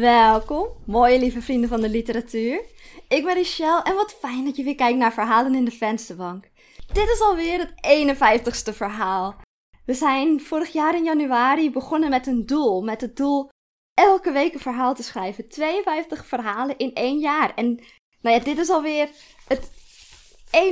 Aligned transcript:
Welkom, 0.00 0.68
mooie 0.86 1.18
lieve 1.18 1.42
vrienden 1.42 1.68
van 1.68 1.80
de 1.80 1.88
literatuur. 1.88 2.64
Ik 3.08 3.24
ben 3.24 3.34
Richelle 3.34 3.82
en 3.82 3.94
wat 3.94 4.12
fijn 4.12 4.44
dat 4.44 4.56
je 4.56 4.62
weer 4.62 4.74
kijkt 4.74 4.98
naar 4.98 5.12
Verhalen 5.12 5.54
in 5.54 5.64
de 5.64 5.70
Vensterbank. 5.70 6.50
Dit 6.92 7.08
is 7.08 7.20
alweer 7.20 7.58
het 7.58 8.16
51ste 8.16 8.76
verhaal. 8.76 9.36
We 9.84 9.94
zijn 9.94 10.40
vorig 10.40 10.72
jaar 10.72 10.94
in 10.94 11.04
januari 11.04 11.70
begonnen 11.70 12.10
met 12.10 12.26
een 12.26 12.46
doel. 12.46 12.82
Met 12.82 13.00
het 13.00 13.16
doel 13.16 13.48
elke 13.94 14.32
week 14.32 14.54
een 14.54 14.60
verhaal 14.60 14.94
te 14.94 15.02
schrijven. 15.02 15.48
52 15.48 16.26
verhalen 16.26 16.78
in 16.78 16.94
één 16.94 17.18
jaar. 17.18 17.54
En 17.54 17.74
nou 18.20 18.36
ja, 18.36 18.44
dit 18.44 18.58
is 18.58 18.70
alweer 18.70 19.08
het 19.48 19.70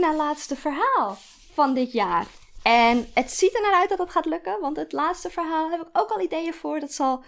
na 0.00 0.14
laatste 0.14 0.56
verhaal 0.56 1.16
van 1.54 1.74
dit 1.74 1.92
jaar. 1.92 2.26
En 2.62 3.08
het 3.14 3.30
ziet 3.30 3.54
er 3.54 3.62
naar 3.62 3.80
uit 3.80 3.88
dat 3.88 3.98
het 3.98 4.10
gaat 4.10 4.26
lukken, 4.26 4.60
want 4.60 4.76
het 4.76 4.92
laatste 4.92 5.30
verhaal 5.30 5.70
heb 5.70 5.80
ik 5.80 5.88
ook 5.92 6.10
al 6.10 6.20
ideeën 6.20 6.54
voor. 6.54 6.80
Dat 6.80 6.92
zal 6.92 7.24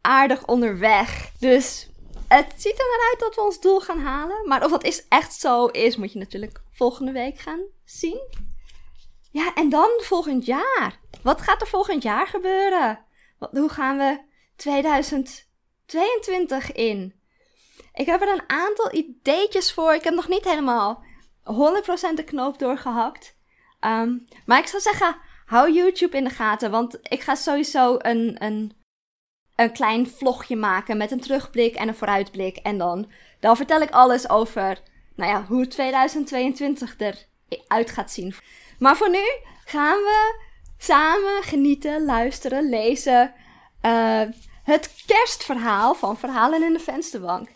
aardig 0.00 0.46
onderweg. 0.46 1.32
Dus 1.38 1.88
het 2.28 2.52
ziet 2.56 2.78
er 2.78 2.86
naar 2.90 3.08
uit 3.10 3.18
dat 3.18 3.34
we 3.34 3.40
ons 3.40 3.60
doel 3.60 3.80
gaan 3.80 4.00
halen. 4.00 4.48
Maar 4.48 4.64
of 4.64 4.70
dat 4.70 4.84
is 4.84 5.08
echt 5.08 5.34
zo 5.34 5.66
is, 5.66 5.96
moet 5.96 6.12
je 6.12 6.18
natuurlijk 6.18 6.62
volgende 6.72 7.12
week 7.12 7.38
gaan 7.38 7.60
zien. 7.84 8.20
Ja, 9.30 9.54
en 9.54 9.68
dan 9.68 9.90
volgend 9.96 10.46
jaar. 10.46 11.00
Wat 11.22 11.40
gaat 11.40 11.60
er 11.60 11.66
volgend 11.66 12.02
jaar 12.02 12.26
gebeuren? 12.26 13.04
Hoe 13.38 13.68
gaan 13.68 13.96
we 13.96 14.20
2022 14.56 16.72
in? 16.72 17.16
Ik 17.92 18.06
heb 18.06 18.20
er 18.20 18.32
een 18.32 18.50
aantal 18.50 18.92
ideetjes 18.92 19.72
voor. 19.72 19.94
Ik 19.94 20.04
heb 20.04 20.14
nog 20.14 20.28
niet 20.28 20.44
helemaal 20.44 21.04
100% 21.42 21.44
de 22.14 22.24
knoop 22.24 22.58
doorgehakt. 22.58 23.36
Um, 23.80 24.24
maar 24.46 24.58
ik 24.58 24.66
zou 24.66 24.82
zeggen, 24.82 25.16
hou 25.46 25.72
YouTube 25.72 26.16
in 26.16 26.24
de 26.24 26.30
gaten. 26.30 26.70
Want 26.70 26.98
ik 27.02 27.20
ga 27.20 27.34
sowieso 27.34 27.94
een, 27.98 28.44
een 28.44 28.72
een 29.58 29.72
klein 29.72 30.08
vlogje 30.08 30.56
maken 30.56 30.96
met 30.96 31.10
een 31.10 31.20
terugblik 31.20 31.74
en 31.74 31.88
een 31.88 31.94
vooruitblik. 31.94 32.56
En 32.56 32.78
dan, 32.78 33.10
dan 33.40 33.56
vertel 33.56 33.80
ik 33.80 33.90
alles 33.90 34.28
over 34.28 34.78
nou 35.14 35.30
ja, 35.30 35.44
hoe 35.44 35.66
2022 35.66 36.96
eruit 37.48 37.90
gaat 37.90 38.10
zien. 38.10 38.34
Maar 38.78 38.96
voor 38.96 39.10
nu 39.10 39.24
gaan 39.64 39.96
we 39.96 40.40
samen 40.76 41.42
genieten, 41.42 42.04
luisteren, 42.04 42.68
lezen. 42.68 43.34
Uh, 43.82 44.22
het 44.62 45.02
kerstverhaal 45.06 45.94
van 45.94 46.18
Verhalen 46.18 46.62
in 46.62 46.72
de 46.72 46.80
Vensterbank. 46.80 47.48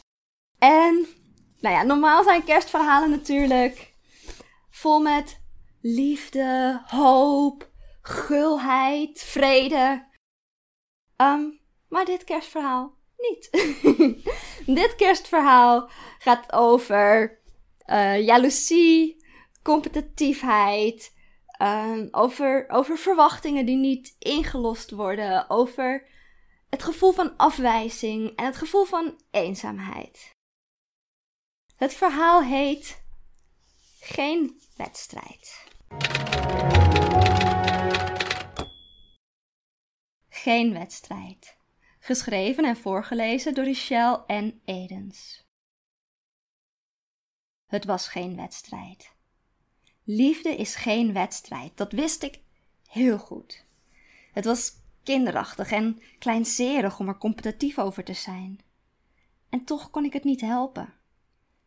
En, 0.59 1.07
nou 1.61 1.75
ja, 1.75 1.83
normaal 1.83 2.23
zijn 2.23 2.45
kerstverhalen 2.45 3.11
natuurlijk 3.11 3.95
vol 4.71 5.01
met 5.01 5.41
liefde, 5.81 6.83
hoop, 6.87 7.71
gulheid, 8.01 9.21
vrede. 9.23 10.09
Um, 11.17 11.62
maar 11.93 12.05
dit 12.05 12.25
kerstverhaal 12.25 12.95
niet. 13.17 13.51
dit 14.81 14.95
kerstverhaal 14.97 15.91
gaat 16.19 16.53
over 16.53 17.39
uh, 17.87 18.27
jaloezie, 18.27 19.25
competitiefheid, 19.63 21.15
uh, 21.63 22.03
over, 22.11 22.69
over 22.69 22.99
verwachtingen 22.99 23.67
die 23.67 23.77
niet 23.77 24.17
ingelost 24.19 24.91
worden, 24.91 25.51
over 25.51 26.07
het 26.69 26.83
gevoel 26.83 27.13
van 27.13 27.37
afwijzing 27.37 28.37
en 28.37 28.45
het 28.45 28.57
gevoel 28.57 28.85
van 28.85 29.21
eenzaamheid. 29.31 30.31
Het 31.77 31.95
verhaal 31.95 32.43
heet 32.43 33.01
Geen 34.01 34.61
wedstrijd. 34.77 35.67
Geen 40.29 40.73
wedstrijd 40.73 41.61
geschreven 42.05 42.65
en 42.65 42.77
voorgelezen 42.77 43.55
door 43.55 43.65
Richelle 43.65 44.25
en 44.27 44.61
Edens. 44.65 45.47
Het 47.67 47.85
was 47.85 48.09
geen 48.09 48.37
wedstrijd. 48.37 49.15
Liefde 50.05 50.57
is 50.57 50.75
geen 50.75 51.13
wedstrijd, 51.13 51.77
dat 51.77 51.93
wist 51.93 52.23
ik 52.23 52.41
heel 52.89 53.19
goed. 53.19 53.65
Het 54.33 54.45
was 54.45 54.73
kinderachtig 55.03 55.71
en 55.71 56.01
kleinzerig 56.19 56.99
om 56.99 57.09
er 57.09 57.19
competitief 57.19 57.79
over 57.79 58.05
te 58.05 58.15
zijn. 58.15 58.61
En 59.49 59.65
toch 59.65 59.91
kon 59.91 60.05
ik 60.05 60.13
het 60.13 60.25
niet 60.25 60.41
helpen. 60.41 60.95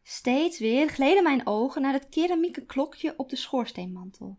Steeds 0.03 0.59
weer 0.59 0.89
gleden 0.89 1.23
mijn 1.23 1.47
ogen 1.47 1.81
naar 1.81 1.93
het 1.93 2.09
keramieke 2.09 2.65
klokje 2.65 3.13
op 3.17 3.29
de 3.29 3.35
schoorsteenmantel. 3.35 4.37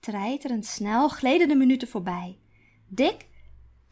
Treiterend 0.00 0.66
snel 0.66 1.08
gleden 1.08 1.48
de 1.48 1.56
minuten 1.56 1.88
voorbij. 1.88 2.38
Dik 2.88 3.32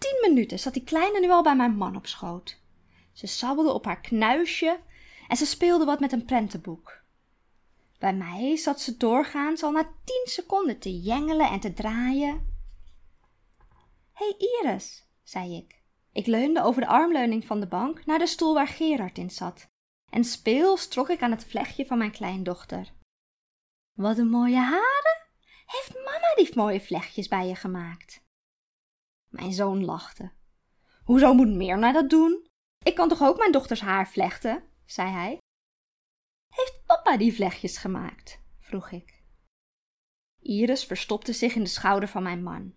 tien 0.02 0.30
minuten 0.30 0.58
zat 0.58 0.72
die 0.72 0.84
kleine 0.84 1.20
nu 1.20 1.30
al 1.30 1.42
bij 1.42 1.56
mijn 1.56 1.76
man 1.76 1.96
op 1.96 2.06
schoot. 2.06 2.60
Ze 3.12 3.26
sabbelde 3.26 3.72
op 3.72 3.84
haar 3.84 4.00
knuisje 4.00 4.80
en 5.28 5.36
ze 5.36 5.46
speelde 5.46 5.84
wat 5.84 6.00
met 6.00 6.12
een 6.12 6.24
prentenboek. 6.24 7.00
Bij 7.98 8.14
mij 8.14 8.56
zat 8.56 8.80
ze 8.80 8.96
doorgaans 8.96 9.62
al 9.62 9.70
na 9.70 9.92
tien 10.04 10.22
seconden 10.24 10.78
te 10.78 11.00
jengelen 11.00 11.50
en 11.50 11.60
te 11.60 11.72
draaien. 11.72 12.50
Hé 14.12 14.34
hey 14.38 14.48
Iris, 14.60 15.08
zei 15.22 15.56
ik. 15.56 15.80
Ik 16.12 16.26
leunde 16.26 16.62
over 16.62 16.80
de 16.80 16.88
armleuning 16.88 17.46
van 17.46 17.60
de 17.60 17.66
bank 17.66 18.06
naar 18.06 18.18
de 18.18 18.26
stoel 18.26 18.54
waar 18.54 18.68
Gerard 18.68 19.18
in 19.18 19.30
zat. 19.30 19.70
En 20.10 20.24
speels 20.24 20.88
trok 20.88 21.08
ik 21.08 21.22
aan 21.22 21.30
het 21.30 21.44
vlechtje 21.44 21.86
van 21.86 21.98
mijn 21.98 22.10
kleindochter. 22.10 22.92
Wat 23.92 24.18
een 24.18 24.30
mooie 24.30 24.56
haren! 24.56 25.20
Heeft 25.66 25.94
mama 25.94 26.34
die 26.34 26.50
mooie 26.54 26.80
vlechtjes 26.80 27.28
bij 27.28 27.46
je 27.46 27.54
gemaakt? 27.54 28.22
Mijn 29.32 29.53
zoon 29.53 29.84
lachte. 29.84 30.32
Hoezo 31.04 31.34
moet 31.34 31.48
Mirna 31.48 31.93
dat 31.93 32.10
doen? 32.10 32.47
Ik 32.84 32.94
kan 32.94 33.09
toch 33.09 33.22
ook 33.22 33.38
mijn 33.38 33.53
dochters 33.53 33.81
haar 33.81 34.09
vlechten? 34.09 34.65
zei 34.84 35.10
hij. 35.10 35.38
Heeft 36.54 36.82
papa 36.87 37.16
die 37.16 37.34
vlechtjes 37.34 37.76
gemaakt? 37.76 38.41
vroeg 38.60 38.91
ik. 38.91 39.22
Iris 40.38 40.84
verstopte 40.84 41.32
zich 41.32 41.54
in 41.54 41.62
de 41.62 41.69
schouder 41.69 42.09
van 42.09 42.22
mijn 42.22 42.42
man. 42.42 42.75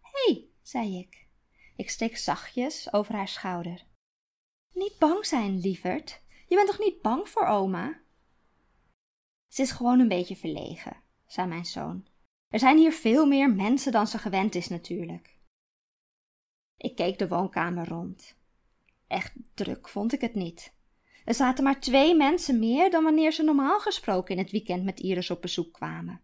Hé, 0.00 0.32
hey, 0.32 0.48
zei 0.62 0.98
ik. 0.98 1.28
Ik 1.76 1.90
steek 1.90 2.16
zachtjes 2.16 2.92
over 2.92 3.14
haar 3.14 3.28
schouder. 3.28 3.86
Niet 4.74 4.98
bang 4.98 5.26
zijn, 5.26 5.58
lieverd. 5.58 6.22
Je 6.48 6.54
bent 6.54 6.66
toch 6.68 6.78
niet 6.78 7.02
bang 7.02 7.28
voor 7.28 7.46
oma? 7.46 8.00
Ze 9.48 9.62
is 9.62 9.70
gewoon 9.70 10.00
een 10.00 10.08
beetje 10.08 10.36
verlegen, 10.36 11.02
zei 11.26 11.48
mijn 11.48 11.64
zoon. 11.64 12.06
Er 12.48 12.58
zijn 12.58 12.78
hier 12.78 12.92
veel 12.92 13.26
meer 13.26 13.50
mensen 13.50 13.92
dan 13.92 14.06
ze 14.06 14.18
gewend 14.18 14.54
is 14.54 14.68
natuurlijk. 14.68 15.35
Ik 16.86 16.96
keek 16.96 17.18
de 17.18 17.28
woonkamer 17.28 17.88
rond. 17.88 18.36
Echt 19.06 19.32
druk 19.54 19.88
vond 19.88 20.12
ik 20.12 20.20
het 20.20 20.34
niet. 20.34 20.74
Er 21.24 21.34
zaten 21.34 21.64
maar 21.64 21.80
twee 21.80 22.14
mensen 22.16 22.58
meer 22.58 22.90
dan 22.90 23.04
wanneer 23.04 23.32
ze 23.32 23.42
normaal 23.42 23.80
gesproken 23.80 24.36
in 24.36 24.42
het 24.42 24.50
weekend 24.50 24.84
met 24.84 25.00
Iris 25.00 25.30
op 25.30 25.42
bezoek 25.42 25.72
kwamen. 25.72 26.20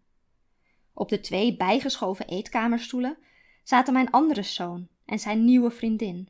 Op 0.92 1.08
de 1.08 1.20
twee 1.20 1.56
bijgeschoven 1.56 2.26
eetkamerstoelen 2.26 3.18
zaten 3.62 3.92
mijn 3.92 4.10
andere 4.10 4.42
zoon 4.42 4.88
en 5.04 5.18
zijn 5.18 5.44
nieuwe 5.44 5.70
vriendin. 5.70 6.28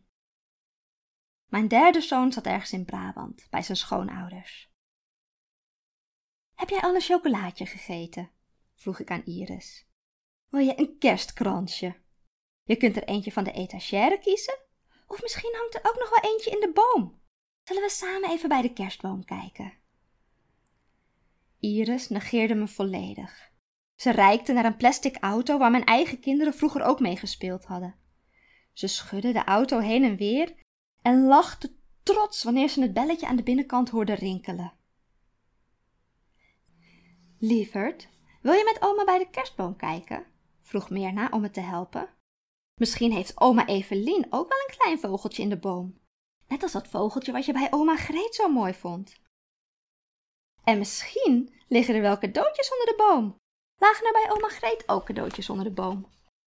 Mijn 1.47 1.69
derde 1.69 2.01
zoon 2.01 2.33
zat 2.33 2.47
ergens 2.47 2.73
in 2.73 2.85
Brabant, 2.85 3.47
bij 3.51 3.63
zijn 3.63 3.79
schoonouders. 3.79 4.71
Heb 6.55 6.69
jij 6.69 6.81
al 6.81 6.95
een 6.95 7.01
chocolaatje 7.01 7.67
gegeten? 7.67 8.31
vroeg 8.75 9.01
ik 9.01 9.11
aan 9.11 9.25
Iris. 9.25 9.87
Wil 10.49 10.61
je 10.61 10.79
een 10.79 10.99
kerstkransje? 10.99 12.02
Je 12.63 12.77
kunt 12.77 12.97
er 12.97 13.05
eentje 13.05 13.33
van 13.33 13.45
de 13.45 13.53
etagère 13.53 14.19
kiezen, 14.19 14.59
of 15.07 15.23
misschien 15.23 15.55
hangt 15.57 15.75
er 15.75 15.91
ook 15.91 15.99
nog 15.99 16.11
wel 16.11 16.33
eentje 16.33 16.51
in 16.51 16.61
de 16.61 16.73
boom. 16.73 17.21
Zullen 17.63 17.83
we 17.83 17.91
samen 17.91 18.31
even 18.31 18.49
bij 18.49 18.63
de 18.63 18.73
kerstboom 18.73 19.25
kijken? 19.25 19.73
Iris 21.59 22.09
negeerde 22.09 22.55
me 22.55 22.69
volledig. 22.69 23.51
Ze 23.95 24.11
reikte 24.11 24.53
naar 24.53 24.65
een 24.65 24.77
plastic 24.77 25.17
auto 25.17 25.59
waar 25.59 25.71
mijn 25.71 25.85
eigen 25.85 26.21
kinderen 26.21 26.55
vroeger 26.55 26.83
ook 26.83 27.01
mee 27.01 27.17
gespeeld 27.17 27.65
hadden. 27.65 27.95
Ze 28.73 28.87
schudde 28.87 29.33
de 29.33 29.45
auto 29.45 29.79
heen 29.79 30.05
en 30.05 30.17
weer 30.17 30.55
en 31.03 31.27
lachte 31.27 31.75
trots 32.03 32.43
wanneer 32.43 32.69
ze 32.69 32.81
het 32.81 32.93
belletje 32.93 33.27
aan 33.27 33.37
de 33.37 33.43
binnenkant 33.43 33.89
hoorde 33.89 34.15
rinkelen. 34.15 34.73
Lieverd, 37.39 38.09
wil 38.43 38.53
je 38.53 38.65
met 38.65 38.83
oma 38.83 39.05
bij 39.05 39.19
de 39.19 39.31
kerstboom 39.31 39.77
kijken? 39.77 40.27
vroeg 40.63 40.91
Mirna 40.91 41.29
om 41.31 41.41
me 41.41 41.51
te 41.51 41.61
helpen. 41.61 42.09
Misschien 42.83 43.13
heeft 43.13 43.41
oma 43.41 43.67
Evelien 43.67 44.27
ook 44.31 44.49
wel 44.49 44.59
een 44.59 44.77
klein 44.77 44.99
vogeltje 44.99 45.43
in 45.43 45.49
de 45.49 45.59
boom. 45.59 46.01
Net 46.49 46.63
als 46.63 46.73
dat 46.73 46.89
vogeltje 46.89 47.33
wat 47.33 47.45
je 47.45 47.53
bij 47.53 47.69
oma 47.71 47.97
Greet 47.97 48.35
zo 48.35 48.49
mooi 48.49 48.75
vond. 48.75 49.21
En 50.65 50.79
misschien 50.79 51.55
liggen 51.69 51.95
er 51.95 52.01
wel 52.01 52.19
cadeautjes 52.19 52.73
onder 52.73 52.87
de 52.87 52.95
boom. 52.97 53.37
Lagen 53.79 54.07
er 54.07 54.13
bij 54.13 54.31
oma 54.31 54.49
Greet 54.49 54.89
ook 54.89 55.05
cadeautjes 55.05 55.51
onder 55.51 55.65
de 55.65 55.71
boom? 55.71 56.07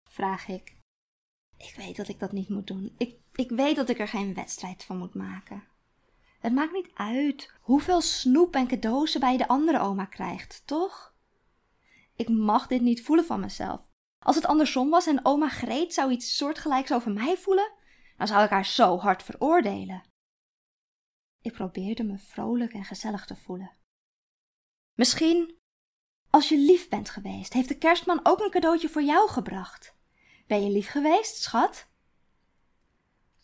Vraag 0.08 0.48
ik. 0.48 0.76
Ik 1.56 1.74
weet 1.76 1.96
dat 1.96 2.08
ik 2.08 2.18
dat 2.18 2.32
niet 2.32 2.48
moet 2.48 2.66
doen. 2.66 2.94
Ik, 2.98 3.16
ik 3.34 3.50
weet 3.50 3.76
dat 3.76 3.88
ik 3.88 3.98
er 3.98 4.08
geen 4.08 4.34
wedstrijd 4.34 4.84
van 4.84 4.98
moet 4.98 5.14
maken. 5.14 5.64
Het 6.38 6.52
maakt 6.52 6.72
niet 6.72 6.90
uit 6.94 7.52
hoeveel 7.60 8.00
snoep 8.00 8.54
en 8.54 8.66
cadeaus 8.66 9.18
bij 9.18 9.36
de 9.36 9.48
andere 9.48 9.80
oma 9.80 10.04
krijgt, 10.04 10.62
toch? 10.64 11.14
Ik 12.16 12.28
mag 12.28 12.66
dit 12.66 12.80
niet 12.80 13.02
voelen 13.02 13.24
van 13.24 13.40
mezelf. 13.40 13.93
Als 14.24 14.36
het 14.36 14.46
andersom 14.46 14.90
was 14.90 15.06
en 15.06 15.24
oma 15.24 15.48
Greet 15.48 15.94
zou 15.94 16.10
iets 16.10 16.36
soortgelijks 16.36 16.92
over 16.92 17.12
mij 17.12 17.36
voelen, 17.36 17.72
dan 18.16 18.26
zou 18.26 18.44
ik 18.44 18.50
haar 18.50 18.66
zo 18.66 18.98
hard 18.98 19.22
veroordelen. 19.22 20.02
Ik 21.40 21.52
probeerde 21.52 22.04
me 22.04 22.18
vrolijk 22.18 22.72
en 22.72 22.84
gezellig 22.84 23.26
te 23.26 23.36
voelen. 23.36 23.72
Misschien, 24.94 25.58
als 26.30 26.48
je 26.48 26.58
lief 26.58 26.88
bent 26.88 27.10
geweest, 27.10 27.52
heeft 27.52 27.68
de 27.68 27.78
kerstman 27.78 28.20
ook 28.22 28.40
een 28.40 28.50
cadeautje 28.50 28.88
voor 28.88 29.02
jou 29.02 29.28
gebracht. 29.28 29.96
Ben 30.46 30.64
je 30.64 30.70
lief 30.70 30.90
geweest, 30.90 31.42
schat? 31.42 31.88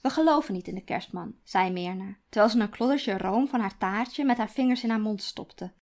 We 0.01 0.11
geloven 0.11 0.55
niet 0.55 0.69
in 0.69 0.75
de 0.75 0.85
kerstman, 0.85 1.39
zei 1.45 1.71
Meerna, 1.71 2.17
terwijl 2.29 2.53
ze 2.53 2.61
een 2.61 2.71
kloddertje 2.71 3.19
room 3.19 3.49
van 3.49 3.61
haar 3.61 3.79
taartje 3.79 4.25
met 4.25 4.37
haar 4.37 4.51
vingers 4.51 4.83
in 4.83 4.91
haar 4.91 5.01
mond 5.01 5.23
stopte. 5.23 5.73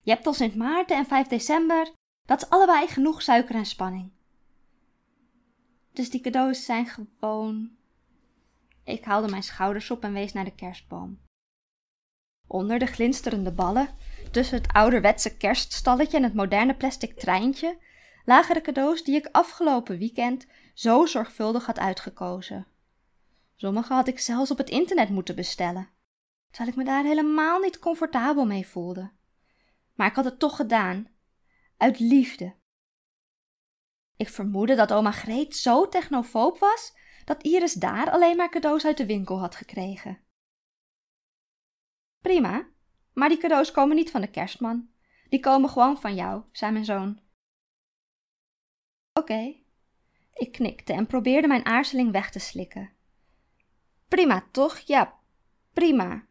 Je 0.00 0.10
hebt 0.10 0.26
al 0.26 0.34
Sint 0.34 0.54
Maarten 0.54 0.96
en 0.96 1.06
5 1.06 1.26
december, 1.26 1.92
dat 2.26 2.42
is 2.42 2.50
allebei 2.50 2.86
genoeg 2.86 3.22
suiker 3.22 3.54
en 3.54 3.66
spanning. 3.66 4.12
Dus 5.92 6.10
die 6.10 6.20
cadeaus 6.20 6.64
zijn 6.64 6.86
gewoon. 6.86 7.70
Ik 8.84 9.04
haalde 9.04 9.28
mijn 9.28 9.42
schouders 9.42 9.90
op 9.90 10.02
en 10.02 10.12
wees 10.12 10.32
naar 10.32 10.44
de 10.44 10.54
kerstboom. 10.54 11.20
Onder 12.46 12.78
de 12.78 12.86
glinsterende 12.86 13.52
ballen, 13.52 13.88
tussen 14.30 14.56
het 14.56 14.72
ouderwetse 14.72 15.36
kerststalletje 15.36 16.16
en 16.16 16.22
het 16.22 16.34
moderne 16.34 16.74
plastic 16.74 17.18
treintje, 17.18 17.78
lagen 18.24 18.54
de 18.54 18.60
cadeaus 18.60 19.04
die 19.04 19.16
ik 19.16 19.28
afgelopen 19.32 19.98
weekend 19.98 20.46
zo 20.74 21.06
zorgvuldig 21.06 21.66
had 21.66 21.78
uitgekozen. 21.78 22.66
Sommige 23.54 23.92
had 23.92 24.08
ik 24.08 24.18
zelfs 24.18 24.50
op 24.50 24.58
het 24.58 24.70
internet 24.70 25.08
moeten 25.08 25.34
bestellen, 25.34 25.88
terwijl 26.50 26.70
ik 26.70 26.76
me 26.76 26.84
daar 26.84 27.04
helemaal 27.04 27.60
niet 27.60 27.78
comfortabel 27.78 28.46
mee 28.46 28.66
voelde. 28.66 29.10
Maar 29.94 30.08
ik 30.08 30.14
had 30.14 30.24
het 30.24 30.38
toch 30.38 30.56
gedaan, 30.56 31.08
uit 31.76 31.98
liefde. 31.98 32.54
Ik 34.22 34.28
vermoedde 34.28 34.74
dat 34.74 34.92
oma 34.92 35.10
Greet 35.10 35.56
zo 35.56 35.88
technofoob 35.88 36.58
was 36.58 36.96
dat 37.24 37.42
Iris 37.42 37.72
daar 37.72 38.10
alleen 38.10 38.36
maar 38.36 38.50
cadeaus 38.50 38.84
uit 38.84 38.96
de 38.96 39.06
winkel 39.06 39.38
had 39.38 39.54
gekregen. 39.54 40.18
Prima, 42.20 42.68
maar 43.12 43.28
die 43.28 43.38
cadeaus 43.38 43.70
komen 43.70 43.96
niet 43.96 44.10
van 44.10 44.20
de 44.20 44.30
kerstman. 44.30 44.88
Die 45.28 45.40
komen 45.40 45.70
gewoon 45.70 46.00
van 46.00 46.14
jou, 46.14 46.42
zei 46.52 46.72
mijn 46.72 46.84
zoon. 46.84 47.20
Oké. 49.12 49.54
Ik 50.32 50.52
knikte 50.52 50.92
en 50.92 51.06
probeerde 51.06 51.48
mijn 51.48 51.66
aarzeling 51.66 52.12
weg 52.12 52.30
te 52.30 52.38
slikken. 52.38 52.90
Prima, 54.08 54.48
toch? 54.52 54.78
Ja, 54.78 55.18
prima. 55.72 56.26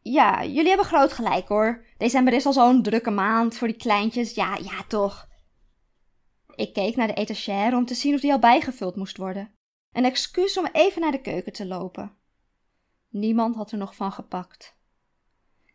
Ja, 0.00 0.44
jullie 0.44 0.68
hebben 0.68 0.86
groot 0.86 1.12
gelijk 1.12 1.48
hoor. 1.48 1.84
December 1.98 2.32
is 2.32 2.46
al 2.46 2.52
zo'n 2.52 2.82
drukke 2.82 3.10
maand 3.10 3.56
voor 3.56 3.68
die 3.68 3.76
kleintjes. 3.76 4.34
Ja, 4.34 4.56
ja, 4.56 4.82
toch. 4.88 5.27
Ik 6.58 6.72
keek 6.72 6.96
naar 6.96 7.06
de 7.06 7.14
etagère 7.14 7.76
om 7.76 7.84
te 7.84 7.94
zien 7.94 8.14
of 8.14 8.20
die 8.20 8.32
al 8.32 8.38
bijgevuld 8.38 8.96
moest 8.96 9.16
worden. 9.16 9.54
Een 9.92 10.04
excuus 10.04 10.58
om 10.58 10.66
even 10.72 11.00
naar 11.00 11.10
de 11.10 11.20
keuken 11.20 11.52
te 11.52 11.66
lopen. 11.66 12.16
Niemand 13.08 13.54
had 13.56 13.72
er 13.72 13.78
nog 13.78 13.94
van 13.94 14.12
gepakt. 14.12 14.76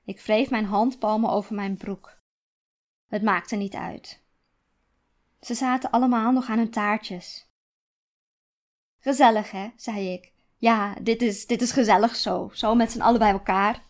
Ik 0.06 0.22
wreef 0.22 0.50
mijn 0.50 0.66
handpalmen 0.66 1.30
over 1.30 1.56
mijn 1.56 1.78
broek. 1.78 2.18
Het 3.08 3.24
maakte 3.24 3.56
niet 3.56 3.74
uit. 3.74 4.24
Ze 5.42 5.54
zaten 5.54 5.92
allemaal 5.92 6.32
nog 6.32 6.50
aan 6.50 6.58
hun 6.58 6.72
taartjes. 6.72 7.48
Gezellig, 9.00 9.52
hè? 9.52 9.70
zei 9.76 10.14
ik. 10.14 10.32
Ja, 10.58 10.94
dit 10.94 11.22
is, 11.22 11.46
dit 11.46 11.62
is 11.62 11.72
gezellig 11.72 12.16
zo, 12.16 12.50
zo 12.54 12.76
met 12.76 12.92
z'n 12.92 13.02
allen 13.02 13.20
bij 13.20 13.32
elkaar. 13.32 13.86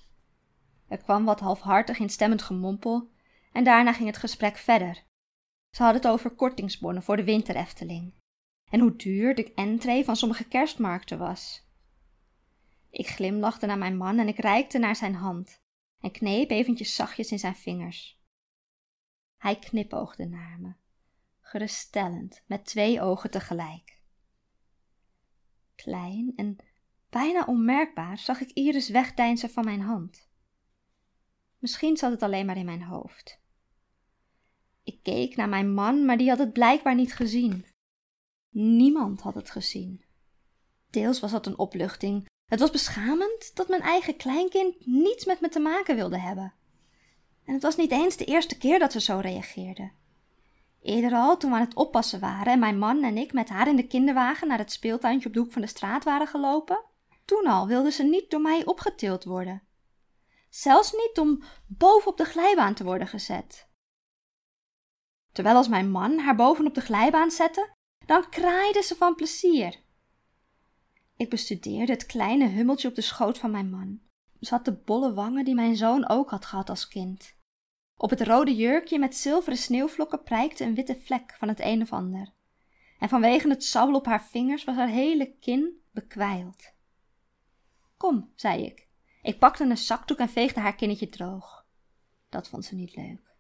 Er 0.88 0.98
kwam 0.98 1.26
wat 1.26 1.40
halfhartig 1.40 2.00
instemmend 2.00 2.42
gemompel 2.42 3.10
en 3.52 3.64
daarna 3.64 3.94
ging 3.94 4.08
het 4.08 4.18
gesprek 4.18 4.58
verder. 4.58 5.12
Ze 5.76 5.84
hadden 5.84 6.02
het 6.02 6.12
over 6.12 6.30
kortingsbonnen 6.30 7.04
voor 7.04 7.18
de 7.18 7.24
winterefteling 7.24 8.14
en 8.70 8.80
hoe 8.80 8.96
duur 8.96 9.36
de 9.36 9.54
entree 9.54 10.04
van 10.04 10.16
sommige 10.16 10.48
kerstmarkten 10.48 11.18
was. 11.18 11.68
Ik 12.90 13.08
glimlachte 13.08 13.66
naar 13.66 13.78
mijn 13.78 13.98
man 13.98 14.20
en 14.20 14.28
ik 14.28 14.38
reikte 14.38 14.78
naar 14.78 14.96
zijn 14.96 15.16
hand 15.16 15.62
en 16.00 16.12
kneep 16.12 16.50
eventjes 16.50 16.96
zachtjes 16.96 17.32
in 17.32 17.40
zijn 17.40 17.56
vingers. 17.56 18.22
Hij 19.38 19.60
knipoogde 19.60 20.26
naar 20.26 20.60
me, 20.60 20.74
geruststellend, 21.42 22.44
met 22.48 22.66
twee 22.66 23.02
ogen 23.02 23.32
tegelijk. 23.32 24.02
Klein 25.76 26.34
en 26.36 26.58
bijna 27.10 27.46
onmerkbaar 27.46 28.18
zag 28.18 28.42
ik 28.42 28.52
Iris 28.52 28.90
wegdeinzen 28.90 29.50
van 29.50 29.66
mijn 29.66 29.82
hand. 29.82 30.30
Misschien 31.58 31.98
zat 31.98 32.12
het 32.12 32.22
alleen 32.22 32.46
maar 32.46 32.58
in 32.58 32.66
mijn 32.66 32.84
hoofd. 32.84 33.43
Ik 34.84 35.00
keek 35.04 35.36
naar 35.36 35.50
mijn 35.50 35.74
man, 35.74 36.06
maar 36.06 36.18
die 36.18 36.30
had 36.30 36.40
het 36.40 36.54
blijkbaar 36.54 36.96
niet 36.96 37.14
gezien. 37.14 37.66
Niemand 38.50 39.22
had 39.22 39.36
het 39.36 39.50
gezien. 39.50 40.04
Deels 40.90 41.20
was 41.20 41.32
dat 41.32 41.46
een 41.46 41.58
opluchting. 41.58 42.28
Het 42.46 42.60
was 42.60 42.72
beschamend 42.72 43.56
dat 43.56 43.68
mijn 43.68 43.82
eigen 43.82 44.16
kleinkind 44.16 44.86
niets 44.86 45.26
met 45.26 45.42
me 45.42 45.50
te 45.50 45.60
maken 45.60 45.96
wilde 45.96 46.18
hebben. 46.18 46.54
En 47.46 47.54
het 47.54 47.64
was 47.64 47.76
niet 47.76 47.92
eens 47.92 48.18
de 48.18 48.26
eerste 48.26 48.58
keer 48.58 48.80
dat 48.80 48.92
ze 48.92 49.02
zo 49.02 49.20
reageerde. 49.20 49.92
Eerder 50.82 51.14
al, 51.14 51.38
toen 51.38 51.50
we 51.50 51.56
aan 51.56 51.64
het 51.64 51.76
oppassen 51.76 52.20
waren 52.20 52.54
en 52.54 52.60
mijn 52.60 52.78
man 52.78 53.04
en 53.04 53.18
ik 53.18 53.34
met 53.34 53.50
haar 53.50 53.68
in 53.68 53.76
de 53.76 53.88
kinderwagen 53.88 54.48
naar 54.48 54.58
het 54.58 54.72
speeltuintje 54.72 55.28
op 55.28 55.34
de 55.34 55.40
hoek 55.40 55.52
van 55.52 55.62
de 55.62 55.68
straat 55.68 56.04
waren 56.04 56.28
gelopen, 56.28 56.84
toen 57.26 57.46
al 57.46 57.68
wilde 57.68 57.92
ze 57.92 58.04
niet 58.04 58.32
door 58.32 58.42
mij 58.42 58.66
opgetild 58.66 59.24
worden. 59.24 59.62
Zelfs 60.50 60.92
niet 60.92 61.20
om 61.20 61.44
boven 61.68 62.12
op 62.12 62.18
de 62.18 62.26
glijbaan 62.26 62.74
te 62.74 62.84
worden 62.84 63.08
gezet. 63.08 63.68
Terwijl 65.34 65.56
als 65.56 65.68
mijn 65.68 65.92
man 65.92 66.18
haar 66.18 66.36
boven 66.36 66.66
op 66.66 66.74
de 66.74 66.82
glijbaan 66.82 67.32
zette, 67.32 67.74
dan 68.06 68.30
kraaide 68.30 68.82
ze 68.82 68.96
van 68.96 69.16
plezier. 69.16 69.80
Ik 71.16 71.30
bestudeerde 71.30 71.92
het 71.92 72.06
kleine 72.06 72.48
hummeltje 72.48 72.88
op 72.88 72.96
de 72.96 73.02
schoot 73.02 73.38
van 73.38 73.52
mijn 73.52 73.70
man. 73.70 74.00
Ze 74.40 74.54
had 74.54 74.66
de 74.66 74.74
bolle 74.74 75.14
wangen 75.14 75.46
die 75.46 75.56
mijn 75.56 75.76
zoon 75.76 76.10
ook 76.10 76.30
had 76.30 76.46
gehad 76.46 76.70
als 76.70 76.88
kind. 76.88 77.36
Op 77.96 78.10
het 78.10 78.22
rode 78.22 78.56
jurkje 78.56 79.00
met 79.00 79.16
zilveren 79.16 79.58
sneeuwvlokken 79.58 80.24
prijkte 80.24 80.64
een 80.64 80.76
witte 80.76 81.00
vlek 81.00 81.36
van 81.38 81.48
het 81.48 81.60
een 81.60 81.82
of 81.82 81.92
ander. 81.92 82.34
En 83.00 83.10
vanwege 83.10 83.50
het 83.50 83.64
sabbel 83.64 83.96
op 83.96 84.06
haar 84.06 84.24
vingers 84.24 84.64
was 84.64 84.76
haar 84.76 84.88
hele 84.88 85.36
kin 85.40 85.82
bekwijld. 85.92 86.74
Kom, 87.98 88.32
zei 88.36 88.66
ik. 88.66 88.88
Ik 89.22 89.40
pakte 89.40 89.64
een 89.64 89.78
zakdoek 89.78 90.18
en 90.18 90.30
veegde 90.30 90.60
haar 90.60 90.76
kinnetje 90.76 91.10
droog. 91.10 91.66
Dat 92.30 92.50
vond 92.50 92.66
ze 92.66 92.76
niet 92.76 92.96
leuk. 92.96 93.33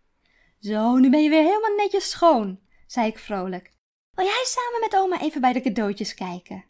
Zo, 0.64 0.98
nu 0.98 1.10
ben 1.10 1.24
je 1.24 1.30
weer 1.30 1.44
helemaal 1.44 1.76
netjes 1.76 2.10
schoon, 2.10 2.60
zei 2.88 3.08
ik 3.08 3.20
vrolijk. 3.20 3.74
Wil 4.12 4.26
jij 4.26 4.44
samen 4.46 4.80
met 4.80 4.96
oma 4.96 5.22
even 5.22 5.42
bij 5.42 5.54
de 5.54 5.62
cadeautjes 5.62 6.14
kijken? 6.14 6.66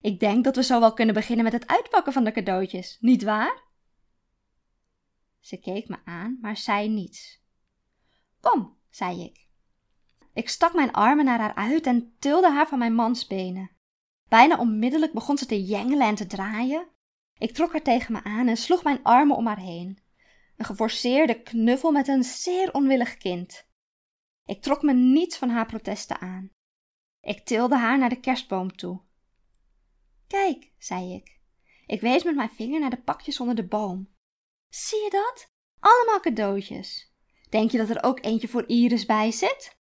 Ik 0.00 0.20
denk 0.20 0.44
dat 0.44 0.56
we 0.56 0.62
zo 0.62 0.80
wel 0.80 0.92
kunnen 0.92 1.14
beginnen 1.14 1.44
met 1.44 1.52
het 1.52 1.66
uitpakken 1.66 2.12
van 2.12 2.24
de 2.24 2.32
cadeautjes, 2.32 2.96
niet 3.00 3.22
waar? 3.22 3.62
Ze 5.38 5.56
keek 5.56 5.88
me 5.88 5.98
aan, 6.04 6.38
maar 6.40 6.56
zei 6.56 6.88
niets. 6.88 7.42
Kom, 8.40 8.76
zei 8.90 9.24
ik. 9.24 9.48
Ik 10.32 10.48
stak 10.48 10.74
mijn 10.74 10.92
armen 10.92 11.24
naar 11.24 11.38
haar 11.38 11.54
uit 11.54 11.86
en 11.86 12.14
tilde 12.18 12.50
haar 12.50 12.68
van 12.68 12.78
mijn 12.78 12.94
mans 12.94 13.26
benen. 13.26 13.70
Bijna 14.28 14.58
onmiddellijk 14.58 15.12
begon 15.12 15.38
ze 15.38 15.46
te 15.46 15.64
jengelen 15.64 16.06
en 16.06 16.14
te 16.14 16.26
draaien. 16.26 16.88
Ik 17.38 17.54
trok 17.54 17.72
haar 17.72 17.82
tegen 17.82 18.12
me 18.12 18.24
aan 18.24 18.48
en 18.48 18.56
sloeg 18.56 18.84
mijn 18.84 19.02
armen 19.02 19.36
om 19.36 19.46
haar 19.46 19.60
heen. 19.60 19.98
Een 20.60 20.66
geforceerde 20.66 21.42
knuffel 21.42 21.92
met 21.92 22.08
een 22.08 22.24
zeer 22.24 22.72
onwillig 22.74 23.16
kind. 23.16 23.66
Ik 24.44 24.62
trok 24.62 24.82
me 24.82 24.92
niets 24.92 25.36
van 25.36 25.48
haar 25.48 25.66
protesten 25.66 26.20
aan. 26.20 26.50
Ik 27.20 27.44
tilde 27.44 27.76
haar 27.76 27.98
naar 27.98 28.08
de 28.08 28.20
kerstboom 28.20 28.76
toe. 28.76 29.00
Kijk, 30.26 30.72
zei 30.78 31.14
ik. 31.14 31.40
Ik 31.86 32.00
wees 32.00 32.24
met 32.24 32.34
mijn 32.34 32.50
vinger 32.50 32.80
naar 32.80 32.90
de 32.90 33.02
pakjes 33.02 33.40
onder 33.40 33.54
de 33.54 33.66
boom. 33.66 34.08
Zie 34.68 35.02
je 35.02 35.10
dat? 35.10 35.50
Allemaal 35.78 36.20
cadeautjes. 36.20 37.12
Denk 37.48 37.70
je 37.70 37.78
dat 37.78 37.90
er 37.90 38.02
ook 38.02 38.24
eentje 38.24 38.48
voor 38.48 38.68
Iris 38.68 39.06
bij 39.06 39.30
zit? 39.30 39.78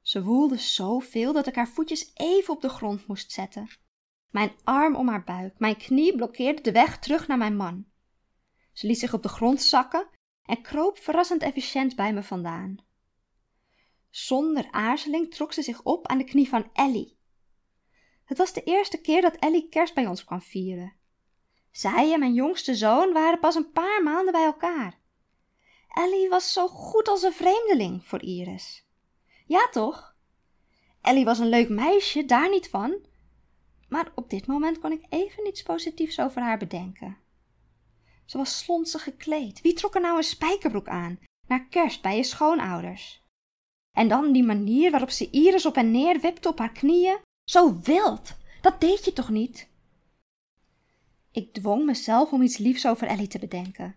Ze 0.00 0.22
woelde 0.22 0.56
zoveel 0.56 1.32
dat 1.32 1.46
ik 1.46 1.54
haar 1.54 1.68
voetjes 1.68 2.10
even 2.14 2.54
op 2.54 2.60
de 2.60 2.68
grond 2.68 3.06
moest 3.06 3.32
zetten. 3.32 3.68
Mijn 4.30 4.52
arm 4.64 4.96
om 4.96 5.08
haar 5.08 5.24
buik, 5.24 5.58
mijn 5.58 5.76
knie 5.76 6.16
blokkeerde 6.16 6.60
de 6.62 6.72
weg 6.72 6.98
terug 6.98 7.26
naar 7.26 7.38
mijn 7.38 7.56
man. 7.56 7.91
Ze 8.72 8.86
liet 8.86 8.98
zich 8.98 9.14
op 9.14 9.22
de 9.22 9.28
grond 9.28 9.62
zakken 9.62 10.08
en 10.44 10.62
kroop 10.62 10.98
verrassend 10.98 11.42
efficiënt 11.42 11.96
bij 11.96 12.12
me 12.12 12.22
vandaan. 12.22 12.76
Zonder 14.10 14.68
aarzeling 14.70 15.34
trok 15.34 15.52
ze 15.52 15.62
zich 15.62 15.82
op 15.82 16.06
aan 16.06 16.18
de 16.18 16.24
knie 16.24 16.48
van 16.48 16.70
Ellie. 16.72 17.16
Het 18.24 18.38
was 18.38 18.52
de 18.52 18.62
eerste 18.62 19.00
keer 19.00 19.20
dat 19.20 19.36
Ellie 19.36 19.68
kerst 19.68 19.94
bij 19.94 20.06
ons 20.06 20.24
kwam 20.24 20.40
vieren. 20.40 20.92
Zij 21.70 22.12
en 22.12 22.18
mijn 22.18 22.34
jongste 22.34 22.74
zoon 22.74 23.12
waren 23.12 23.38
pas 23.38 23.54
een 23.54 23.72
paar 23.72 24.02
maanden 24.02 24.32
bij 24.32 24.44
elkaar. 24.44 25.00
Ellie 25.88 26.28
was 26.28 26.52
zo 26.52 26.68
goed 26.68 27.08
als 27.08 27.22
een 27.22 27.32
vreemdeling 27.32 28.06
voor 28.06 28.22
Iris. 28.22 28.86
Ja, 29.46 29.68
toch? 29.70 30.16
Ellie 31.00 31.24
was 31.24 31.38
een 31.38 31.48
leuk 31.48 31.68
meisje, 31.68 32.24
daar 32.24 32.50
niet 32.50 32.68
van. 32.68 33.06
Maar 33.88 34.12
op 34.14 34.30
dit 34.30 34.46
moment 34.46 34.78
kon 34.78 34.92
ik 34.92 35.06
even 35.08 35.42
niets 35.42 35.62
positiefs 35.62 36.20
over 36.20 36.42
haar 36.42 36.58
bedenken. 36.58 37.18
Ze 38.24 38.36
was 38.36 38.58
slonsig 38.58 39.02
gekleed. 39.02 39.60
Wie 39.60 39.72
trok 39.72 39.94
er 39.94 40.00
nou 40.00 40.16
een 40.16 40.22
spijkerbroek 40.22 40.88
aan? 40.88 41.18
Naar 41.46 41.68
kerst 41.68 42.02
bij 42.02 42.16
je 42.16 42.22
schoonouders. 42.22 43.22
En 43.96 44.08
dan 44.08 44.32
die 44.32 44.42
manier 44.44 44.90
waarop 44.90 45.10
ze 45.10 45.30
Iris 45.30 45.66
op 45.66 45.76
en 45.76 45.90
neer 45.90 46.20
wipte 46.20 46.48
op 46.48 46.58
haar 46.58 46.72
knieën. 46.72 47.20
Zo 47.50 47.80
wild. 47.80 48.36
Dat 48.60 48.80
deed 48.80 49.04
je 49.04 49.12
toch 49.12 49.28
niet? 49.28 49.70
Ik 51.30 51.52
dwong 51.52 51.84
mezelf 51.84 52.32
om 52.32 52.42
iets 52.42 52.56
liefs 52.56 52.86
over 52.86 53.06
Ellie 53.06 53.28
te 53.28 53.38
bedenken. 53.38 53.96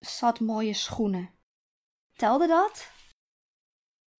Ze 0.00 0.24
had 0.24 0.40
mooie 0.40 0.74
schoenen. 0.74 1.30
Telde 2.12 2.46
dat? 2.46 2.92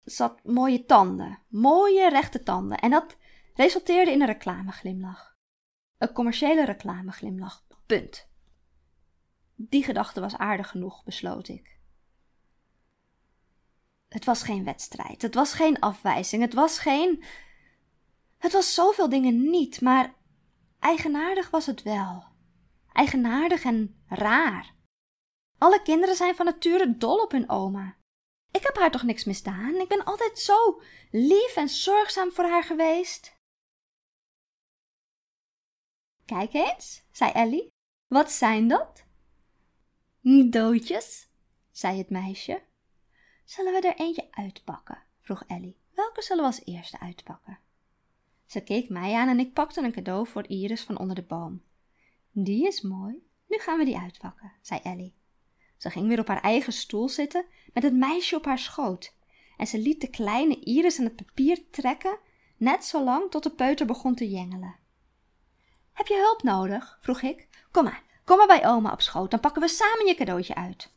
Ze 0.04 0.22
had 0.22 0.44
mooie 0.44 0.84
tanden, 0.84 1.42
mooie 1.48 2.08
rechte 2.08 2.42
tanden. 2.42 2.78
En 2.78 2.90
dat 2.90 3.16
resulteerde 3.54 4.10
in 4.10 4.20
een 4.20 4.26
reclameglimlach. 4.26 5.36
Een 5.98 6.12
commerciële 6.12 6.64
reclameglimlach. 6.64 7.63
Punt. 7.86 8.28
Die 9.54 9.84
gedachte 9.84 10.20
was 10.20 10.36
aardig 10.36 10.68
genoeg, 10.68 11.04
besloot 11.04 11.48
ik. 11.48 11.78
Het 14.08 14.24
was 14.24 14.42
geen 14.42 14.64
wedstrijd, 14.64 15.22
het 15.22 15.34
was 15.34 15.52
geen 15.52 15.80
afwijzing, 15.80 16.42
het 16.42 16.54
was 16.54 16.78
geen. 16.78 17.24
Het 18.38 18.52
was 18.52 18.74
zoveel 18.74 19.08
dingen 19.08 19.50
niet, 19.50 19.80
maar 19.80 20.14
eigenaardig 20.78 21.50
was 21.50 21.66
het 21.66 21.82
wel. 21.82 22.24
Eigenaardig 22.92 23.64
en 23.64 24.02
raar. 24.08 24.74
Alle 25.58 25.82
kinderen 25.82 26.14
zijn 26.14 26.34
van 26.34 26.44
nature 26.44 26.96
dol 26.96 27.22
op 27.22 27.30
hun 27.30 27.48
oma. 27.48 27.96
Ik 28.50 28.62
heb 28.62 28.76
haar 28.76 28.90
toch 28.90 29.02
niks 29.02 29.24
misdaan? 29.24 29.74
Ik 29.74 29.88
ben 29.88 30.04
altijd 30.04 30.38
zo 30.38 30.80
lief 31.10 31.56
en 31.56 31.68
zorgzaam 31.68 32.32
voor 32.32 32.44
haar 32.44 32.64
geweest. 32.64 33.36
Kijk 36.24 36.52
eens, 36.52 37.02
zei 37.12 37.30
Ellie. 37.32 37.73
Wat 38.06 38.32
zijn 38.32 38.68
dat? 38.68 39.04
Doodjes, 40.50 41.28
zei 41.70 41.98
het 41.98 42.10
meisje. 42.10 42.62
Zullen 43.44 43.72
we 43.72 43.88
er 43.88 43.96
eentje 43.96 44.28
uitpakken? 44.30 45.02
vroeg 45.20 45.44
Ellie. 45.46 45.76
Welke 45.94 46.22
zullen 46.22 46.42
we 46.42 46.48
als 46.48 46.64
eerste 46.64 47.00
uitpakken? 47.00 47.58
Ze 48.46 48.60
keek 48.60 48.88
mij 48.88 49.14
aan 49.14 49.28
en 49.28 49.38
ik 49.38 49.52
pakte 49.52 49.82
een 49.82 49.92
cadeau 49.92 50.26
voor 50.26 50.48
Iris 50.48 50.82
van 50.82 50.98
onder 50.98 51.16
de 51.16 51.22
boom. 51.22 51.62
Die 52.30 52.66
is 52.66 52.80
mooi. 52.80 53.26
Nu 53.48 53.58
gaan 53.58 53.78
we 53.78 53.84
die 53.84 53.98
uitpakken, 53.98 54.52
zei 54.60 54.80
Ellie. 54.82 55.14
Ze 55.76 55.90
ging 55.90 56.08
weer 56.08 56.18
op 56.20 56.28
haar 56.28 56.42
eigen 56.42 56.72
stoel 56.72 57.08
zitten 57.08 57.44
met 57.72 57.82
het 57.82 57.94
meisje 57.94 58.36
op 58.36 58.44
haar 58.44 58.58
schoot. 58.58 59.14
En 59.56 59.66
ze 59.66 59.78
liet 59.78 60.00
de 60.00 60.10
kleine 60.10 60.60
Iris 60.60 60.98
aan 60.98 61.04
het 61.04 61.16
papier 61.16 61.70
trekken, 61.70 62.18
net 62.56 62.84
zolang 62.84 63.30
tot 63.30 63.42
de 63.42 63.50
peuter 63.50 63.86
begon 63.86 64.14
te 64.14 64.30
jengelen. 64.30 64.76
Heb 65.94 66.06
je 66.06 66.16
hulp 66.16 66.42
nodig? 66.42 66.98
vroeg 67.00 67.22
ik. 67.22 67.48
Kom 67.70 67.84
maar, 67.84 68.02
kom 68.24 68.36
maar 68.36 68.46
bij 68.46 68.66
oma 68.66 68.92
op 68.92 69.00
schoot, 69.00 69.30
dan 69.30 69.40
pakken 69.40 69.62
we 69.62 69.68
samen 69.68 70.06
je 70.06 70.14
cadeautje 70.14 70.54
uit. 70.54 70.92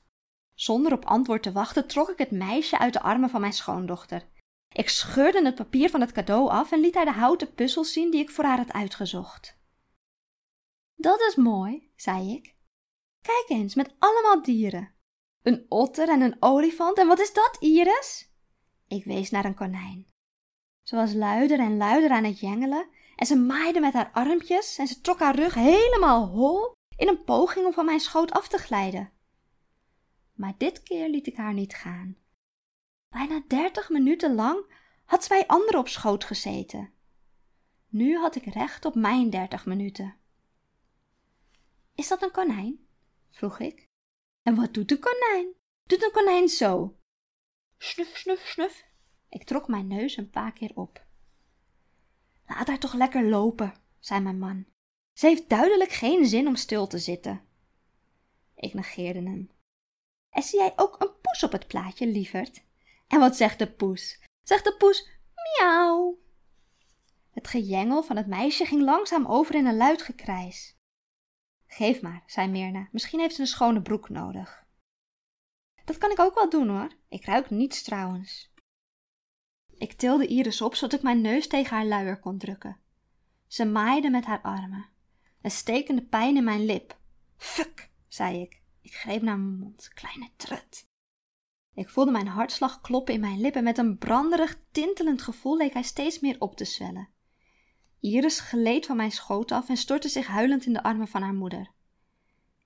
Zonder 0.54 0.94
op 0.94 1.06
antwoord 1.06 1.44
te 1.44 1.52
wachten 1.52 1.88
trok 1.88 2.10
ik 2.10 2.18
het 2.18 2.32
meisje 2.32 2.78
uit 2.78 2.94
de 2.94 3.02
armen 3.02 3.30
van 3.30 3.42
mijn 3.42 3.54
schoondochter. 3.54 4.28
Ik 4.70 4.90
scheurde 4.90 5.46
het 5.46 5.56
papier 5.56 5.90
van 5.90 6.02
het 6.02 6.12
cadeau 6.12 6.50
af 6.50 6.72
en 6.72 6.80
liet 6.80 6.96
haar 6.96 7.06
de 7.06 7.12
houten 7.12 7.54
puzzels 7.54 7.94
zien 7.94 8.12
die 8.12 8.22
ik 8.22 8.30
voor 8.30 8.44
haar 8.44 8.58
had 8.58 8.74
uitgezocht. 8.74 9.58
Dat 10.96 11.20
is 11.20 11.36
mooi, 11.36 11.92
zei 11.96 12.34
ik. 12.34 12.56
Kijk 13.22 13.46
eens, 13.48 13.76
met 13.76 13.96
allemaal 14.00 14.42
dieren. 14.42 14.92
Een 15.42 15.66
otter 15.70 16.10
en 16.10 16.22
een 16.22 16.38
olifant. 16.40 16.98
En 16.98 17.08
wat 17.08 17.20
is 17.20 17.34
dat, 17.34 17.58
Iris? 17.60 18.32
Ik 18.88 19.04
wees 19.04 19.30
naar 19.30 19.46
een 19.46 19.56
konijn. 19.56 20.08
Ze 20.84 20.96
was 20.96 21.14
luider 21.14 21.60
en 21.60 21.78
luider 21.78 22.10
aan 22.10 22.24
het 22.24 22.40
jengelen 22.40 22.90
en 23.18 23.26
ze 23.26 23.36
maaide 23.36 23.80
met 23.80 23.94
haar 23.94 24.12
armpjes 24.14 24.78
en 24.78 24.88
ze 24.88 25.02
trok 25.02 25.20
haar 25.20 25.36
rug 25.36 25.54
helemaal 25.54 26.28
hol 26.28 26.72
in 26.98 27.08
een 27.08 27.24
poging 27.24 27.66
om 27.66 27.74
van 27.74 27.86
mijn 27.86 28.00
schoot 28.00 28.32
af 28.32 28.48
te 28.48 28.58
glijden. 28.58 29.12
Maar 30.34 30.54
dit 30.58 30.84
keer 30.84 31.10
liet 31.10 31.28
ik 31.28 31.36
haar 31.36 31.54
niet 31.54 31.74
gaan. 31.74 32.18
Bijna 33.10 33.44
dertig 33.48 33.90
minuten 33.90 34.36
lang 34.36 34.74
had 35.06 35.24
ze 35.24 35.30
bij 35.30 35.48
anderen 35.48 35.80
op 35.80 35.88
schoot 35.88 36.24
gezeten. 36.24 36.94
Nu 37.88 38.18
had 38.18 38.36
ik 38.36 38.46
recht 38.46 38.86
op 38.86 38.96
mijn 38.96 39.30
dertig 39.30 39.66
minuten. 39.66 40.16
Is 41.96 42.08
dat 42.08 42.24
een 42.24 42.32
konijn? 42.32 42.88
vroeg 43.30 43.60
ik. 43.60 43.86
En 44.42 44.56
wat 44.56 44.74
doet 44.74 44.92
een 44.92 45.00
konijn? 45.00 45.54
Doet 45.84 46.04
een 46.04 46.12
konijn 46.12 46.48
zo? 46.48 46.98
Snuf, 47.78 48.18
snuf, 48.18 48.48
snuf. 48.48 48.86
Ik 49.30 49.44
trok 49.44 49.68
mijn 49.68 49.88
neus 49.88 50.18
een 50.18 50.30
paar 50.30 50.54
keer 50.54 50.72
op. 50.76 51.07
Laat 52.58 52.68
haar 52.68 52.80
toch 52.80 52.94
lekker 52.94 53.30
lopen, 53.30 53.74
zei 54.00 54.20
mijn 54.22 54.40
man. 54.40 54.66
Ze 55.14 55.28
heeft 55.28 55.50
duidelijk 55.50 55.92
geen 55.92 56.26
zin 56.26 56.48
om 56.48 56.56
stil 56.56 56.88
te 56.88 56.98
zitten. 56.98 57.42
Ik 58.56 58.74
negeerde 58.74 59.22
hem. 59.22 59.52
En 60.30 60.44
zie 60.44 60.60
jij 60.60 60.74
ook 60.76 61.02
een 61.02 61.22
poes 61.22 61.44
op 61.44 61.52
het 61.52 61.68
plaatje, 61.68 62.08
lieverd? 62.08 62.64
En 63.08 63.20
wat 63.20 63.36
zegt 63.36 63.60
de 63.60 63.72
poes? 63.72 64.24
Zegt 64.42 64.64
de 64.64 64.76
poes 64.78 65.10
miauw. 65.34 66.18
Het 67.32 67.48
gejengel 67.48 68.04
van 68.04 68.16
het 68.18 68.28
meisje 68.28 68.66
ging 68.66 68.82
langzaam 68.82 69.26
over 69.26 69.56
in 69.56 69.66
een 69.66 69.78
luid 69.78 70.02
gekrijs. 70.02 70.76
Geef 71.68 72.02
maar, 72.02 72.24
zei 72.26 72.48
Mirna. 72.48 72.88
Misschien 72.92 73.20
heeft 73.20 73.36
ze 73.36 73.42
een 73.42 73.48
schone 73.48 73.82
broek 73.82 74.10
nodig. 74.10 74.66
Dat 75.86 75.98
kan 75.98 76.12
ik 76.12 76.20
ook 76.20 76.36
wel 76.36 76.50
doen 76.50 76.70
hoor. 76.70 76.92
Ik 77.10 77.26
ruik 77.26 77.50
niets 77.50 77.84
trouwens. 77.84 78.54
Ik 79.78 79.94
tilde 79.94 80.28
Iris 80.28 80.62
op 80.62 80.76
zodat 80.76 81.00
ik 81.00 81.04
mijn 81.04 81.22
neus 81.22 81.48
tegen 81.48 81.76
haar 81.76 81.86
luier 81.86 82.20
kon 82.20 82.38
drukken. 82.38 82.78
Ze 83.48 83.66
maaide 83.66 84.10
met 84.10 84.26
haar 84.26 84.42
armen. 84.42 84.86
Een 85.42 85.52
stekende 85.52 86.02
pijn 86.02 86.36
in 86.38 86.44
mijn 86.44 86.66
lip. 86.66 86.98
Fuck, 87.38 87.90
zei 88.08 88.42
ik. 88.42 88.62
Ik 88.82 88.94
greep 88.94 89.22
naar 89.22 89.40
mijn 89.40 89.60
mond. 89.60 89.90
Kleine 89.94 90.30
trut. 90.36 90.88
Ik 91.74 91.90
voelde 91.90 92.12
mijn 92.12 92.28
hartslag 92.28 92.82
kloppen 92.82 93.14
in 93.14 93.20
mijn 93.20 93.42
lippen. 93.42 93.64
Met 93.64 93.78
een 93.78 93.98
branderig, 93.98 94.60
tintelend 94.72 95.22
gevoel 95.22 95.58
leek 95.58 95.74
hij 95.74 95.84
steeds 95.84 96.20
meer 96.20 96.36
op 96.40 96.56
te 96.56 96.66
zwellen. 96.66 97.10
Iris 98.00 98.40
gleed 98.40 98.86
van 98.86 98.96
mijn 98.96 99.12
schoot 99.12 99.52
af 99.52 99.70
en 99.70 99.78
stortte 99.78 100.10
zich 100.10 100.28
huilend 100.28 100.66
in 100.66 100.74
de 100.74 100.84
armen 100.84 101.08
van 101.08 101.22
haar 101.22 101.34
moeder. 101.34 101.72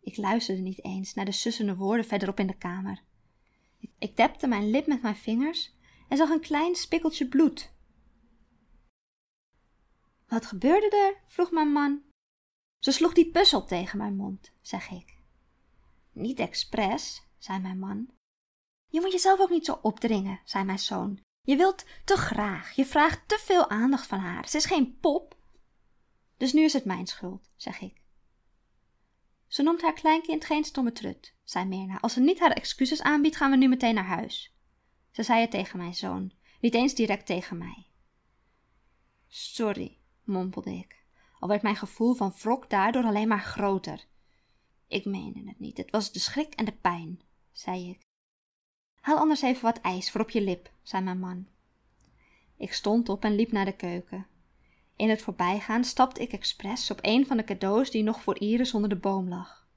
Ik 0.02 0.18
luisterde 0.18 0.62
niet 0.62 0.84
eens 0.84 1.14
naar 1.14 1.26
de 1.26 1.32
sussende 1.32 1.76
woorden 1.76 2.06
verderop 2.06 2.40
in 2.40 2.48
de 2.48 2.58
kamer. 2.58 3.02
Ik, 4.00 4.16
tepte 4.16 4.48
mijn 4.48 4.70
lip 4.70 4.88
met 4.88 5.02
mijn 5.02 5.16
vingers 5.16 5.76
en 6.12 6.18
zag 6.18 6.30
een 6.30 6.42
klein 6.42 6.76
spikkeltje 6.76 7.28
bloed. 7.28 7.72
Wat 10.28 10.46
gebeurde 10.46 10.96
er? 10.96 11.22
vroeg 11.28 11.52
mijn 11.52 11.72
man. 11.72 12.02
Ze 12.80 12.92
sloeg 12.92 13.14
die 13.14 13.32
puzzel 13.32 13.66
tegen 13.66 13.98
mijn 13.98 14.16
mond, 14.16 14.52
zeg 14.62 14.90
ik. 14.90 15.18
Niet 16.12 16.40
expres, 16.40 17.24
zei 17.38 17.60
mijn 17.60 17.80
man. 17.80 18.10
Je 18.88 19.02
moet 19.02 19.12
jezelf 19.12 19.40
ook 19.40 19.50
niet 19.50 19.66
zo 19.66 19.80
opdringen, 19.82 20.42
zei 20.46 20.64
mijn 20.64 20.80
zoon. 20.80 21.20
Je 21.42 21.56
wilt 21.56 21.86
te 22.06 22.16
graag, 22.16 22.72
je 22.72 22.86
vraagt 22.86 23.28
te 23.28 23.38
veel 23.40 23.70
aandacht 23.70 24.08
van 24.08 24.20
haar. 24.20 24.50
Ze 24.50 24.58
is 24.58 24.66
geen 24.66 25.00
pop. 25.00 25.38
Dus 26.38 26.54
nu 26.54 26.64
is 26.64 26.74
het 26.74 26.86
mijn 26.86 27.08
schuld, 27.08 27.52
zeg 27.56 27.82
ik. 27.82 28.02
Ze 29.48 29.64
noemt 29.64 29.82
haar 29.82 29.94
kleinkind 29.94 30.46
geen 30.46 30.64
stomme 30.64 30.92
trut, 30.92 31.36
zei 31.44 31.66
Mirna. 31.66 32.00
Als 32.00 32.14
ze 32.14 32.20
niet 32.20 32.40
haar 32.40 32.52
excuses 32.52 33.02
aanbiedt, 33.02 33.36
gaan 33.36 33.52
we 33.52 33.58
nu 33.58 33.68
meteen 33.68 33.96
naar 33.96 34.06
huis. 34.06 34.56
Ze 35.12 35.24
zei 35.24 35.42
het 35.42 35.52
tegen 35.52 35.78
mijn 35.78 35.96
zoon, 35.96 36.32
niet 36.60 36.74
eens 36.74 36.94
direct 36.94 37.26
tegen 37.26 37.58
mij. 37.58 37.88
Sorry, 39.28 39.98
mompelde 40.24 40.72
ik, 40.72 41.06
al 41.40 41.48
werd 41.48 41.62
mijn 41.62 41.76
gevoel 41.76 42.14
van 42.14 42.34
wrok 42.42 42.70
daardoor 42.70 43.04
alleen 43.04 43.28
maar 43.28 43.42
groter. 43.42 44.06
Ik 44.88 45.06
meende 45.06 45.44
het 45.46 45.60
niet, 45.60 45.78
het 45.78 45.92
was 45.92 46.12
de 46.12 46.20
schrik 46.20 46.54
en 46.54 46.66
de 46.66 46.72
pijn, 46.72 47.22
zei 47.52 47.90
ik. 47.90 48.00
Haal 49.02 49.18
anders 49.18 49.42
even 49.42 49.64
wat 49.64 49.82
ijs 49.82 50.12
voor 50.12 50.22
op 50.22 50.30
je 50.30 50.42
lip, 50.42 50.72
zei 50.82 51.04
mijn 51.04 51.20
man. 51.20 51.48
Ik 52.58 52.74
stond 52.74 53.10
op 53.10 53.24
en 53.24 53.36
liep 53.36 53.52
naar 53.52 53.66
de 53.66 53.76
keuken. 53.76 54.28
In 54.96 55.10
het 55.10 55.22
voorbijgaan 55.22 55.84
stapte 55.84 56.22
ik 56.22 56.34
expres 56.34 56.92
op 56.92 57.00
een 57.02 57.26
van 57.26 57.38
de 57.38 57.44
cadeaus 57.44 57.92
die 57.92 58.04
nog 58.04 58.22
voor 58.22 58.40
Iris 58.40 58.74
onder 58.74 58.90
de 58.90 58.96
boom 58.96 59.28
lag. 59.28 59.68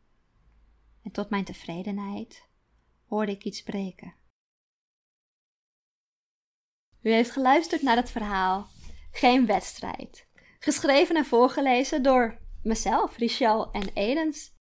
En 1.03 1.11
tot 1.11 1.31
mijn 1.31 1.45
tevredenheid 1.45 2.49
hoorde 3.07 3.33
ik 3.33 3.45
iets 3.45 3.63
breken. 3.63 4.15
U 7.05 7.13
heeft 7.13 7.31
geluisterd 7.31 7.83
naar 7.83 7.97
het 7.97 8.11
verhaal 8.11 8.69
Geen 9.13 9.47
wedstrijd, 9.47 10.27
geschreven 10.59 11.17
en 11.17 11.25
voorgelezen 11.25 12.03
door 12.03 12.39
mezelf, 12.63 13.17
Richel 13.17 13.71
en 13.71 13.89
Edens. 13.95 14.53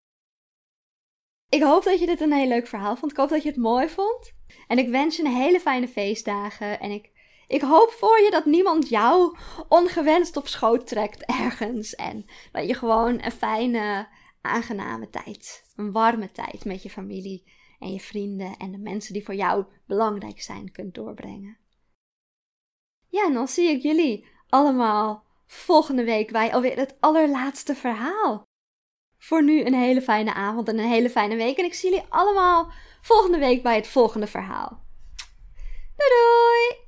Ik 1.50 1.62
hoop 1.62 1.84
dat 1.84 2.00
je 2.00 2.06
dit 2.06 2.22
een 2.22 2.34
heel 2.34 2.48
leuk 2.48 2.68
verhaal 2.68 2.96
vond. 2.96 3.12
Ik 3.12 3.18
hoop 3.18 3.30
dat 3.30 3.44
je 3.44 3.50
het 3.50 3.58
mooi 3.58 3.90
vond. 3.90 4.34
En 4.68 4.78
ik 4.78 4.90
wens 4.90 5.16
je 5.16 5.24
een 5.24 5.36
hele 5.36 5.60
fijne 5.60 5.88
feestdagen. 5.88 6.80
En 6.80 6.92
ik, 6.92 7.12
ik 7.48 7.62
hoop 7.62 7.90
voor 7.90 8.20
je 8.20 8.32
dat 8.32 8.46
niemand 8.46 8.90
jou 8.90 9.38
ongewenst 9.68 10.38
op 10.38 10.48
schoot 10.48 10.88
trekt 10.88 11.26
ergens. 11.26 11.96
En 11.96 12.26
dat 12.52 12.68
je 12.68 12.74
gewoon 12.74 13.24
een 13.24 13.32
fijne, 13.32 14.08
aangename 14.42 15.10
tijd, 15.10 15.64
een 15.76 15.92
warme 15.92 16.32
tijd 16.32 16.66
met 16.66 16.84
je 16.84 16.90
familie 16.90 17.52
en 17.80 17.94
je 17.94 18.00
vrienden 18.00 18.58
en 18.58 18.72
de 18.72 18.78
mensen 18.78 19.14
die 19.14 19.26
voor 19.26 19.36
jou 19.36 19.66
belangrijk 19.86 20.42
zijn 20.42 20.72
kunt 20.72 20.94
doorbrengen. 20.94 21.63
Ja, 23.14 23.26
en 23.26 23.34
dan 23.34 23.48
zie 23.48 23.70
ik 23.70 23.82
jullie 23.82 24.26
allemaal 24.50 25.24
volgende 25.48 26.04
week 26.04 26.32
bij 26.32 26.54
alweer 26.54 26.78
het 26.78 26.96
allerlaatste 27.00 27.76
verhaal. 27.76 28.44
Voor 29.18 29.44
nu 29.44 29.66
een 29.66 29.74
hele 29.74 30.02
fijne 30.02 30.34
avond 30.34 30.68
en 30.68 30.80
een 30.80 30.90
hele 30.90 31.10
fijne 31.10 31.36
week. 31.36 31.58
En 31.58 31.66
ik 31.66 31.74
zie 31.74 31.90
jullie 31.90 32.06
allemaal 32.10 32.72
volgende 33.02 33.38
week 33.38 33.64
bij 33.64 33.76
het 33.76 33.88
volgende 33.88 34.28
verhaal. 34.28 34.70
Doei 35.96 36.10
doei! 36.10 36.83